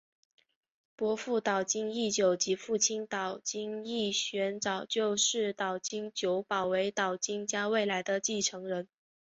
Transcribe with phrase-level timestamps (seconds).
[0.95, 8.87] 伯父岛津义久及父亲岛津义弘早就视岛津久保为岛津家未来的继承人。